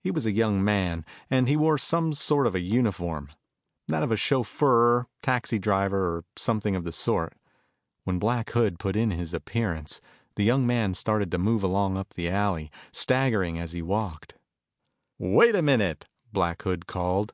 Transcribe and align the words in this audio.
He 0.00 0.10
was 0.10 0.26
a 0.26 0.32
young 0.32 0.64
man, 0.64 1.04
and 1.30 1.46
he 1.46 1.56
wore 1.56 1.78
some 1.78 2.12
sort 2.14 2.48
of 2.48 2.54
a 2.56 2.60
uniform 2.60 3.28
that 3.86 4.02
of 4.02 4.10
a 4.10 4.16
chauffeur, 4.16 5.06
taxi 5.22 5.60
driver, 5.60 6.16
or 6.16 6.24
something 6.34 6.74
of 6.74 6.82
the 6.82 6.90
sort. 6.90 7.34
When 8.02 8.18
Black 8.18 8.50
Hood 8.50 8.80
put 8.80 8.96
in 8.96 9.12
his 9.12 9.32
appearance, 9.32 10.00
the 10.34 10.42
young 10.42 10.66
man 10.66 10.94
started 10.94 11.30
to 11.30 11.38
move 11.38 11.62
along 11.62 11.96
up 11.96 12.14
the 12.14 12.28
alley, 12.28 12.72
staggering 12.90 13.56
as 13.56 13.70
he 13.70 13.82
walked. 13.82 14.34
"Wait 15.16 15.54
a 15.54 15.62
minute," 15.62 16.08
Black 16.32 16.60
Hood 16.62 16.88
called. 16.88 17.32